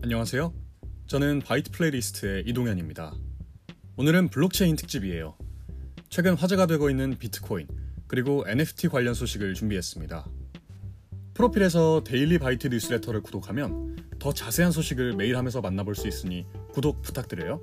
[0.00, 0.54] 안녕하세요.
[1.08, 3.14] 저는 바이트 플레이리스트의 이동현입니다.
[3.96, 5.36] 오늘은 블록체인 특집이에요.
[6.08, 7.66] 최근 화제가 되고 있는 비트코인,
[8.06, 10.24] 그리고 NFT 관련 소식을 준비했습니다.
[11.34, 17.60] 프로필에서 데일리 바이트 뉴스레터를 구독하면 더 자세한 소식을 메일함에서 만나볼 수 있으니 구독 부탁드려요.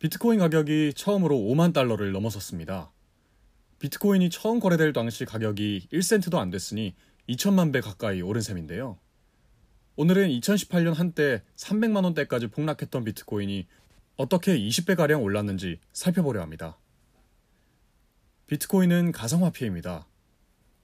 [0.00, 2.92] 비트코인 가격이 처음으로 5만 달러를 넘어섰습니다.
[3.78, 6.94] 비트코인이 처음 거래될 당시 가격이 1센트도 안 됐으니
[7.28, 8.98] 2천만 배 가까이 오른 셈인데요.
[9.96, 13.66] 오늘은 2018년 한때 300만 원대까지 폭락했던 비트코인이
[14.16, 16.78] 어떻게 20배가량 올랐는지 살펴보려 합니다.
[18.46, 20.06] 비트코인은 가상화폐입니다.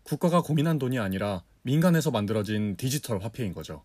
[0.02, 3.84] 국가가 공인한 돈이 아니라 민간에서 만들어진 디지털 화폐인 거죠.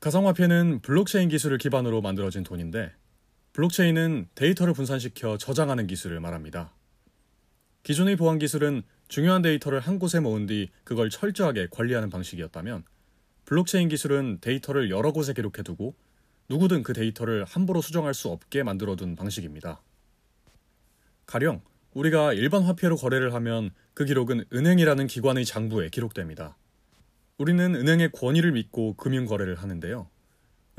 [0.00, 2.92] 가상화폐는 블록체인 기술을 기반으로 만들어진 돈인데
[3.52, 6.72] 블록체인은 데이터를 분산시켜 저장하는 기술을 말합니다.
[7.86, 12.82] 기존의 보안 기술은 중요한 데이터를 한 곳에 모은 뒤 그걸 철저하게 관리하는 방식이었다면
[13.44, 15.94] 블록체인 기술은 데이터를 여러 곳에 기록해두고
[16.48, 19.82] 누구든 그 데이터를 함부로 수정할 수 없게 만들어둔 방식입니다.
[21.26, 21.60] 가령
[21.94, 26.56] 우리가 일반 화폐로 거래를 하면 그 기록은 은행이라는 기관의 장부에 기록됩니다.
[27.38, 30.10] 우리는 은행의 권위를 믿고 금융 거래를 하는데요.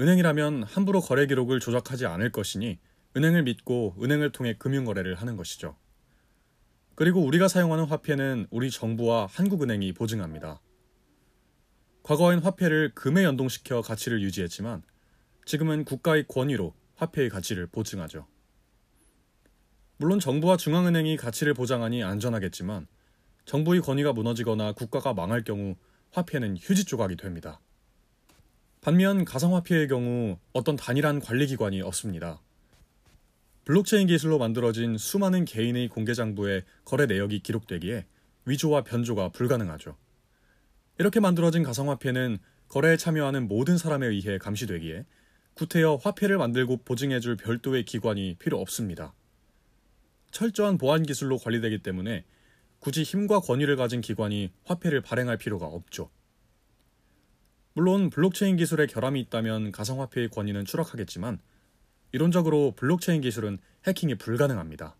[0.02, 2.80] 은행이라면 함부로 거래 기록을 조작하지 않을 것이니
[3.16, 5.78] 은행을 믿고 은행을 통해 금융 거래를 하는 것이죠.
[6.98, 10.60] 그리고 우리가 사용하는 화폐는 우리 정부와 한국은행이 보증합니다.
[12.02, 14.82] 과거엔 화폐를 금에 연동시켜 가치를 유지했지만
[15.46, 18.26] 지금은 국가의 권위로 화폐의 가치를 보증하죠.
[19.98, 22.88] 물론 정부와 중앙은행이 가치를 보장하니 안전하겠지만
[23.46, 25.76] 정부의 권위가 무너지거나 국가가 망할 경우
[26.14, 27.60] 화폐는 휴지 조각이 됩니다.
[28.82, 32.42] 반면 가상화폐의 경우 어떤 단일한 관리기관이 없습니다.
[33.68, 38.06] 블록체인 기술로 만들어진 수많은 개인의 공개 장부에 거래 내역이 기록되기에
[38.46, 39.98] 위조와 변조가 불가능하죠.
[41.00, 42.38] 이렇게 만들어진 가상화폐는
[42.70, 45.06] 거래에 참여하는 모든 사람에 의해 감시되기에
[45.56, 49.14] 구태여 화폐를 만들고 보증해줄 별도의 기관이 필요 없습니다.
[50.32, 52.24] 철저한 보안 기술로 관리되기 때문에
[52.80, 56.10] 굳이 힘과 권위를 가진 기관이 화폐를 발행할 필요가 없죠.
[57.74, 61.40] 물론 블록체인 기술에 결함이 있다면 가상화폐의 권위는 추락하겠지만
[62.12, 64.96] 이론적으로 블록체인 기술은 해킹이 불가능합니다.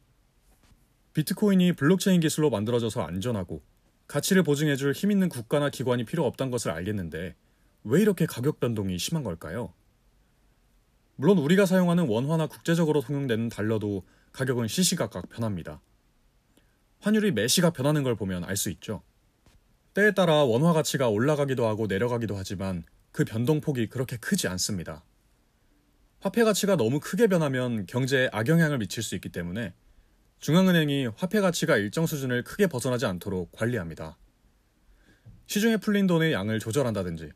[1.14, 3.62] 비트코인이 블록체인 기술로 만들어져서 안전하고
[4.08, 7.36] 가치를 보증해줄 힘있는 국가나 기관이 필요 없다는 것을 알겠는데
[7.84, 9.74] 왜 이렇게 가격 변동이 심한 걸까요?
[11.16, 15.82] 물론 우리가 사용하는 원화나 국제적으로 통용되는 달러도 가격은 시시각각 변합니다.
[17.00, 19.02] 환율이 매시각 변하는 걸 보면 알 수 있죠.
[19.94, 25.04] 때에 따라 원화 가치가 올라가기도 하고 내려가기도 하지만 그 변동폭이 그렇게 크지 않습니다.
[26.20, 29.74] 화폐 가치가 너무 크게 변하면 경제에 악영향을 미칠 수 있기 때문에
[30.40, 34.18] 중앙은행이 화폐 가치가 일정 수준을 크게 벗어나지 않도록 관리합니다.
[35.46, 37.32] 시중에 풀린 돈의 양을 조절한다든지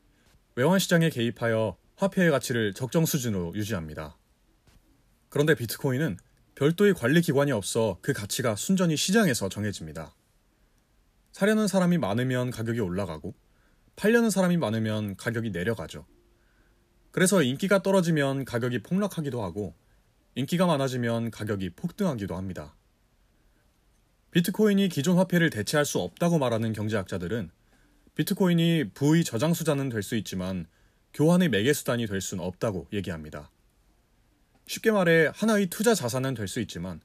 [0.56, 4.18] 외환 시장에 개입하여 화폐의 가치를 적정 수준으로 유지합니다.
[5.30, 6.18] 그런데 비트코인은
[6.56, 10.16] 별도의 관리 기관이 없어 그 가치가 순전히 시장에서 정해집니다.
[11.31, 13.34] 사려는 사람이 많으면 가격이 올라가고
[13.96, 16.06] 팔려는 사람이 많으면 가격이 내려가죠.
[17.12, 19.76] 그래서 인기가 떨어지면 가격이 폭락하기도 하고
[20.36, 22.76] 인기가 많아지면 가격이 폭등하기도 합니다.
[24.32, 27.52] 비트코인이 기존 화폐를 대체할 수 없다고 말하는 경제학자들은
[28.16, 30.68] 비트코인이 부의 저장 수단은 될 수 있지만
[31.14, 33.52] 교환의 매개 수단이 될 수는 없다고 얘기합니다.
[34.68, 37.02] 쉽게 말해 하나의 투자 자산은 될 수 있지만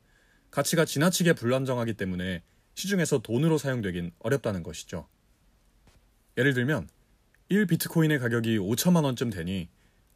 [0.53, 5.09] 가치가 지나치게 불안정하기 때문에 시중에서 돈으로 사용되긴 어렵다는 것이죠.
[6.39, 6.89] 예를 들면
[7.49, 9.69] 1 비트코인의 가격이 5천만 원쯤 되니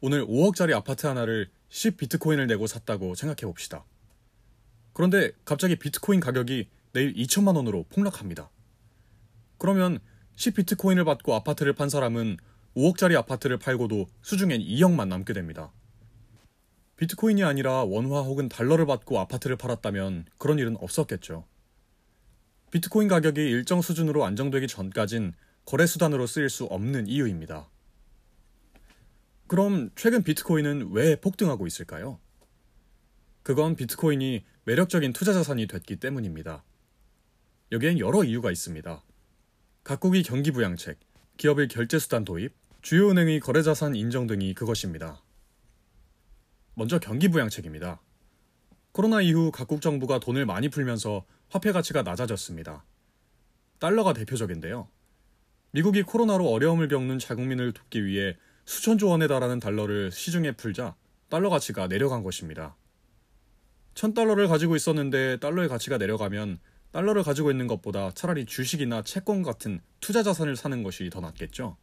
[0.03, 3.85] 오늘 5억짜리 아파트 하나를 10 비트코인을 내고 샀다고 생각해 봅시다.
[4.93, 8.49] 그런데 갑자기 비트코인 가격이 내일 2천만 원으로 폭락합니다.
[9.59, 9.99] 그러면
[10.35, 12.37] 10 비트코인을 받고 아파트를 판 사람은
[12.75, 15.71] 5억짜리 아파트를 팔고도 수중엔 2억만 남게 됩니다.
[16.97, 21.45] 비트코인이 아니라 원화 혹은 달러를 받고 아파트를 팔았다면 그런 일은 없었겠죠.
[22.71, 25.33] 비트코인 가격이 일정 수준으로 안정되기 전까진
[25.65, 27.70] 거래 수단으로 쓰일 수 없는 이유입니다.
[29.51, 32.21] 그럼 최근 비트코인은 왜 폭등하고 있을까요?
[33.43, 36.63] 그건 비트코인이 매력적인 투자 자산이 됐기 때문입니다.
[37.73, 39.03] 여기엔 여러 이유가 있습니다.
[39.83, 41.01] 각국의 경기 부양책,
[41.35, 45.21] 기업의 결제 수단 도입, 주요 은행의 거래 자산 인정 등이 그것입니다.
[46.73, 47.99] 먼저 경기 부양책입니다.
[48.93, 52.85] 코로나 이후 각국 정부가 돈을 많이 풀면서 화폐 가치가 낮아졌습니다.
[53.79, 54.87] 달러가 대표적인데요.
[55.71, 58.37] 미국이 코로나로 어려움을 겪는 자국민을 돕기 위해
[58.71, 60.95] 수천조 원에 달하는 달러를 시중에 풀자
[61.27, 62.77] 달러 가치가 내려간 것입니다.
[63.95, 66.57] 천 달러를 가지고 있었는데 달러의 가치가 내려가면
[66.93, 71.75] 달러를 가지고 있는 것보다 차라리 주식이나 채권 같은 투자 자산을 사는 것이 더 낫겠죠.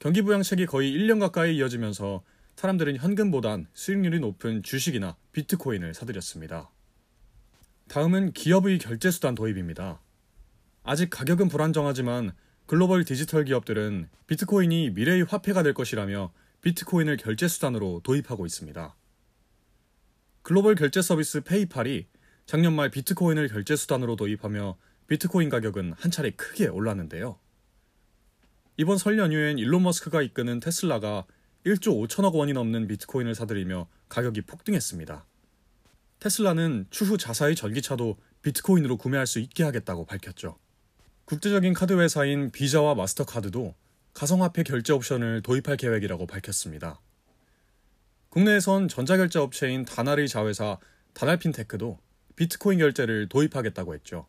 [0.00, 2.24] 경기 부양책이 거의 1년 가까이 이어지면서
[2.56, 6.68] 사람들은 현금보단 수익률이 높은 주식이나 비트코인을 사들였습니다.
[7.86, 10.00] 다음은 기업의 결제수단 도입입니다.
[10.82, 12.32] 아직 가격은 불안정하지만
[12.68, 18.94] 글로벌 디지털 기업들은 비트코인이 미래의 화폐가 될 것이라며 비트코인을 결제 수단으로 도입하고 있습니다.
[20.42, 22.08] 글로벌 결제 서비스 페이팔이
[22.44, 24.76] 작년 말 비트코인을 결제 수단으로 도입하며
[25.06, 27.38] 비트코인 가격은 한 차례 크게 올랐는데요.
[28.76, 31.24] 이번 설 연휴엔 일론 머스크가 이끄는 테슬라가
[31.64, 35.24] 1조 5천억 원이 넘는 비트코인을 사들이며 가격이 폭등했습니다.
[36.18, 40.58] 테슬라는 추후 자사의 전기차도 비트코인으로 구매할 수 있게 하겠다고 밝혔죠.
[41.28, 43.74] 국제적인 카드 회사인 비자와 마스터카드도
[44.14, 47.02] 가상화폐 결제 옵션을 도입할 계획이라고 밝혔습니다.
[48.30, 50.78] 국내에선 전자결제 업체인 다나리 자회사
[51.12, 51.98] 다날핀테크도
[52.34, 54.26] 비트코인 결제를 도입하겠다고 했죠.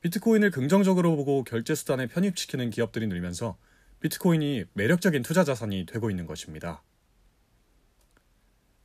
[0.00, 3.58] 비트코인을 긍정적으로 보고 결제 수단에 편입시키는 기업들이 늘면서
[3.98, 6.84] 비트코인이 매력적인 투자 자산이 되고 있는 것입니다.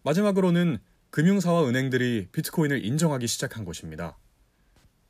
[0.01, 0.79] 마지막으로는
[1.11, 4.17] 금융사와 은행들이 비트코인을 인정하기 시작한 것입니다.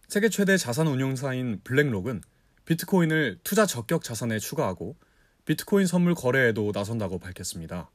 [0.07, 2.21] 세계 최대 자산 운용사인 블랙록은
[2.65, 4.95] 비트코인을 투자 적격 자산에 추가하고
[5.45, 7.89] 비트코인 선물 거래에도 나선다고 밝혔습니다.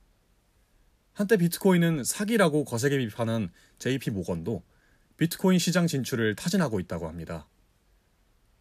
[1.13, 4.63] 한때 비트코인은 사기라고 거세게 비판한 JP 모건도
[5.17, 7.47] 비트코인 시장 진출을 타진하고 있다고 합니다.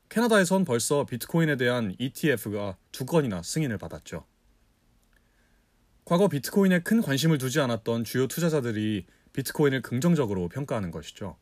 [0.09, 4.25] 캐나다에선 벌써 비트코인에 대한 ETF가 두 건이나 승인을 받았죠.
[6.05, 11.37] 과거 비트코인에 큰 관심을 두지 않았던 주요 투자자들이 비트코인을 긍정적으로 평가하는 것이죠.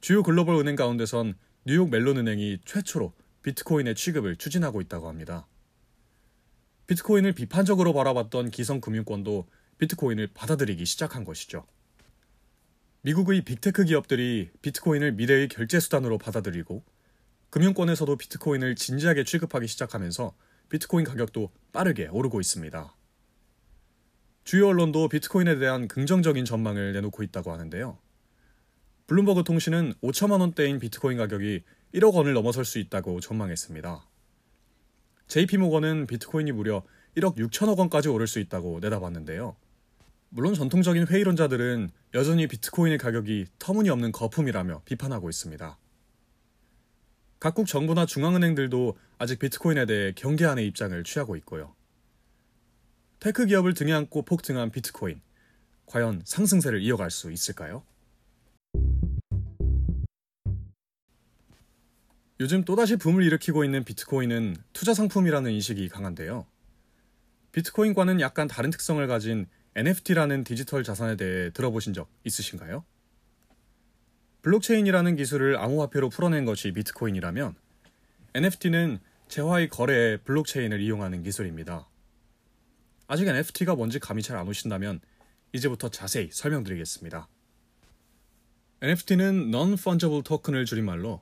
[0.00, 1.34] 주요 글로벌 은행 가운데선
[1.64, 3.12] 뉴욕 멜론은행이 최초로
[3.42, 5.46] 비트코인의 취급을 추진하고 있다고 합니다.
[6.86, 9.48] 비트코인을 비판적으로 바라봤던 기성금융권도
[9.78, 11.66] 비트코인을 받아들이기 시작한 것이죠.
[13.02, 16.84] 미국의 빅테크 기업들이 비트코인을 미래의 결제 수단으로 받아들이고
[17.50, 20.34] 금융권에서도 비트코인을 진지하게 취급하기 시작하면서
[20.68, 22.94] 비트코인 가격도 빠르게 오르고 있습니다.
[24.44, 27.98] 주요 언론도 비트코인에 대한 긍정적인 전망을 내놓고 있다고 하는데요.
[29.08, 31.64] 블룸버그 통신은 5천만 원대인 비트코인 가격이
[31.94, 34.06] 1억 원을 넘어설 수 있다고 전망했습니다.
[35.28, 36.82] JP모건은 비트코인이 무려
[37.16, 39.56] 1억 6천억 원까지 오를 수 있다고 내다봤는데요.
[40.28, 45.78] 물론 전통적인 회의론자들은 여전히 비트코인의 가격이 터무니없는 거품이라며 비판하고 있습니다.
[47.40, 51.74] 각국 정부나 중앙은행들도 아직 비트코인에 대해 경계하는 입장을 취하고 있고요.
[53.20, 55.22] 테크 기업을 등에 안고 폭등한 비트코인.
[55.86, 57.84] 과연 상승세를 이어갈 수 있을까요?
[62.40, 66.46] 요즘 또다시 붐을 일으키고 있는 비트코인은 투자 상품이라는 인식이 강한데요.
[67.50, 72.84] 비트코인과는 약간 다른 특성을 가진 NFT라는 디지털 자산에 대해 들어보신 적 있으신가요?
[74.42, 77.56] 블록체인이라는 기술을 암호화폐로 풀어낸 것이 비트코인이라면
[78.34, 81.88] NFT는 재화의 거래에 블록체인을 이용하는 기술입니다.
[83.08, 85.00] 아직 NFT가 뭔지 감이 잘 안 오신다면
[85.52, 87.28] 이제부터 자세히 설명드리겠습니다.
[88.80, 91.20] NFT는 Non-Fungible Token을 줄임말로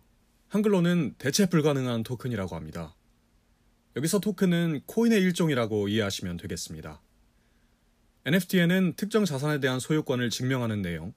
[0.48, 2.94] 한글로는 대체 불가능한 토큰이라고 합니다.
[3.96, 7.00] 여기서 토큰은 코인의 일종이라고 이해하시면 되겠습니다.
[8.26, 11.14] NFT에는 특정 자산에 대한 소유권을 증명하는 내용,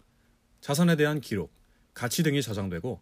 [0.62, 1.52] 자산에 대한 기록,
[1.94, 3.02] 가치 등이 저장되고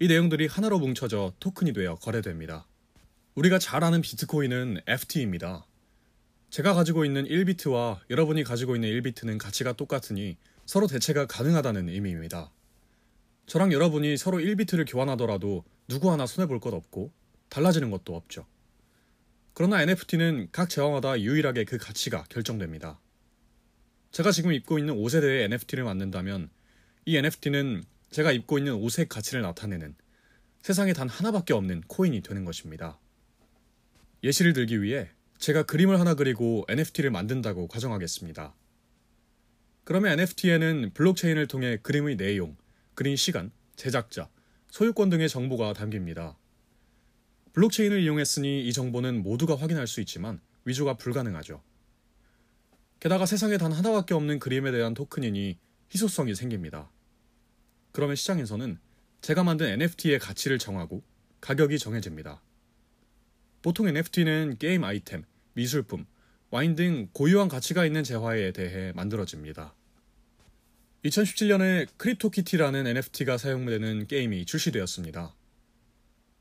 [0.00, 2.66] 이 내용들이 하나로 뭉쳐져 토큰이 되어 거래됩니다.
[3.34, 5.66] 우리가 잘 아는 비트코인은 FT입니다.
[6.50, 10.36] 제가 가지고 있는 1비트와 여러분이 가지고 있는 1비트는 가치가 똑같으니
[10.66, 12.50] 서로 대체가 가능하다는 의미입니다.
[13.46, 17.12] 저랑 여러분이 서로 1비트를 교환하더라도 누구 하나 손해볼 것 없고
[17.48, 18.46] 달라지는 것도 없죠.
[19.54, 22.98] 그러나 NFT는 각 재화마다 유일하게 그 가치가 결정됩니다.
[24.10, 26.50] 제가 지금 입고 있는 옷에 대해 NFT를 만든다면
[27.04, 29.94] 이 NFT는 제가 입고 있는 옷의 가치를 나타내는
[30.62, 32.98] 세상에 단 하나밖에 없는 코인이 되는 것입니다.
[34.22, 38.54] 예시를 들기 위해 제가 그림을 하나 그리고 NFT를 만든다고 가정하겠습니다.
[39.84, 42.56] 그러면 NFT에는 블록체인을 통해 그림의 내용,
[42.94, 44.28] 그린 시간, 제작자,
[44.70, 46.38] 소유권 등의 정보가 담깁니다.
[47.52, 51.62] 블록체인을 이용했으니 이 정보는 모두가 확인할 수 있지만 위조가 불가능하죠.
[53.00, 55.58] 게다가 세상에 단 하나밖에 없는 그림에 대한 토큰이니
[55.92, 56.90] 희소성이 생깁니다.
[57.92, 58.78] 그러면 시장에서는
[59.20, 61.02] 제가 만든 NFT의 가치를 정하고
[61.40, 62.42] 가격이 정해집니다.
[63.60, 66.06] 보통 NFT는 게임 아이템, 미술품,
[66.50, 69.74] 와인 등 고유한 가치가 있는 재화에 대해 만들어집니다.
[71.04, 75.34] 2017년에 크립토키티라는 NFT가 사용되는 게임이 출시되었습니다.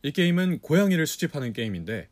[0.03, 2.09] 이 게임은 고양이를 수집하는 게임인데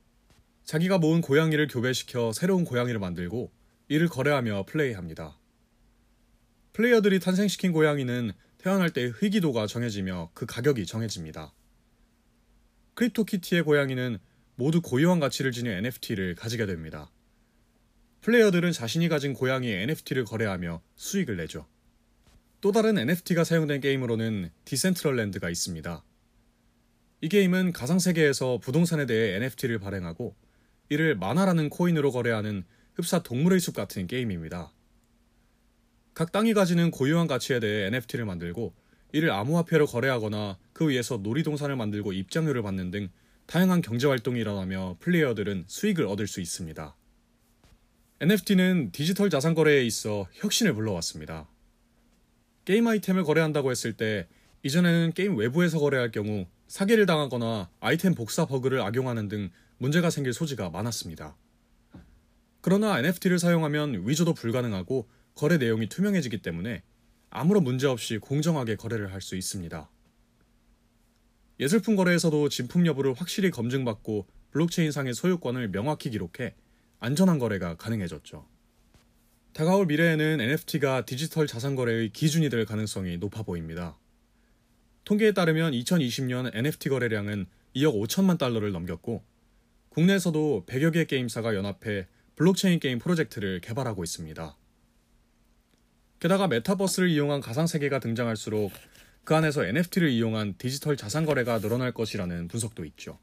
[0.63, 3.51] 자기가 모은 고양이를 교배시켜 새로운 고양이를 만들고
[3.87, 5.37] 이를 거래하며 플레이합니다.
[6.73, 11.53] 플레이어들이 탄생시킨 고양이는 태어날 때의 희귀도가 정해지며 그 가격이 정해집니다.
[12.95, 14.17] 크립토키티의 고양이는
[14.55, 17.11] 모두 고유한 가치를 지닌 NFT를 가지게 됩니다.
[18.21, 21.67] 플레이어들은 자신이 가진 고양이의 NFT를 거래하며 수익을 내죠.
[22.61, 26.03] 또 다른 NFT가 사용된 게임으로는 디센트럴랜드가 있습니다.
[27.21, 30.35] 이 게임은 가상세계에서 부동산에 대해 NFT를 발행하고
[30.89, 34.73] 이를 마나라는 코인으로 거래하는 흡사 동물의 숲 같은 게임입니다.
[36.13, 38.73] 각 땅이 가지는 고유한 가치에 대해 NFT를 만들고
[39.13, 43.09] 이를 암호화폐로 거래하거나 그 위에서 놀이동산을 만들고 입장료를 받는 등
[43.45, 46.93] 다양한 경제활동이 일어나며 플레이어들은 수익을 얻을 수 있습니다.
[48.19, 51.47] NFT는 디지털 자산 거래에 있어 혁신을 불러왔습니다.
[52.69, 54.27] 게임 아이템을 거래한다고 했을 때
[54.61, 59.49] 이전에는 게임 외부에서 거래할 경우 사기를 당하거나 아이템 복사 버그를 악용하는 등
[59.79, 61.35] 문제가 생길 소지가 많았습니다.
[62.61, 66.83] 그러나 NFT를 사용하면 위조도 불가능하고 거래 내용이 투명해지기 때문에
[67.31, 69.89] 아무런 문제 없이 공정하게 거래를 할 수 있습니다.
[71.59, 76.53] 예술품 거래에서도 진품 여부를 확실히 검증받고 블록체인상의 소유권을 명확히 기록해
[76.99, 78.58] 안전한 거래가 가능해졌죠.
[79.59, 83.97] 다가올 미래에는 NFT가 디지털 자산 거래의 기준이 될 가능성이 높아 보입니다.
[85.03, 89.21] 통계에 따르면 2020년 NFT 거래량은 2억 5천만 달러를 넘겼고
[89.89, 94.55] 국내에서도 100여 개 게임사가 연합해 블록체인 게임 프로젝트를 개발하고 있습니다.
[96.21, 98.71] 게다가 메타버스를 이용한 가상 세계가 등장할수록
[99.25, 103.19] 그 안에서 NFT를 이용한 디지털 자산 거래가 늘어날 것이라는 분석도 있죠.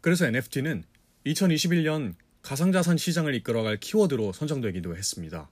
[0.00, 0.82] 그래서 NFT는
[1.26, 5.50] 2021년 가상자산 시장을 이끌어갈 키워드로 선정되기도 했습니다.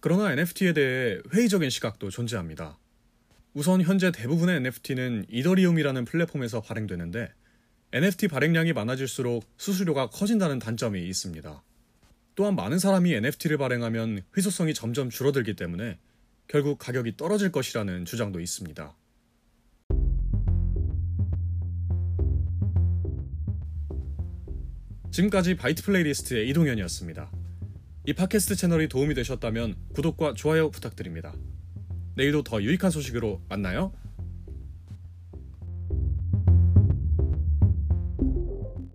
[0.00, 2.78] 그러나 NFT에 대해 회의적인 시각도 존재합니다.
[3.54, 7.32] 우선 현재 대부분의 NFT는 이더리움이라는 플랫폼에서 발행되는데
[7.92, 11.62] NFT 발행량이 많아질수록 수수료가 커진다는 단점이 있습니다.
[12.34, 15.98] 또한 많은 사람이 NFT를 발행하면 희소성이 점점 줄어들기 때문에
[16.48, 18.94] 결국 가격이 떨어질 것이라는 주장도 있습니다.
[25.14, 27.30] 지금까지 BYTE 플레이리스트의 이동현이었습니다.
[28.08, 31.32] 이 팟캐스트 채널이 도움이 되셨다면 구독과 좋아요 부탁드립니다.
[32.16, 33.92] 내일도 더 유익한 소식으로 만나요.